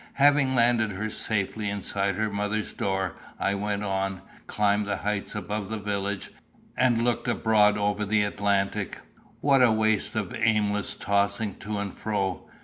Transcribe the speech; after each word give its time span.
Having 0.13 0.55
landed 0.55 0.93
her 0.93 1.11
safely 1.11 1.69
inside 1.69 2.15
her 2.15 2.31
mother's 2.31 2.73
door, 2.73 3.13
I 3.39 3.53
went 3.53 3.83
on, 3.83 4.23
climbed 4.47 4.87
the 4.87 4.97
heights 4.97 5.35
above 5.35 5.69
the 5.69 5.77
village, 5.77 6.31
and 6.75 7.03
looked 7.03 7.27
abroad 7.27 7.77
over 7.77 8.03
the 8.03 8.23
Atlantic. 8.23 8.99
What 9.41 9.61
a 9.61 9.71
waste 9.71 10.15
of 10.15 10.33
aimless 10.33 10.95
tossing 10.95 11.53
to 11.57 11.77
and 11.77 11.93
fro! 11.93 12.49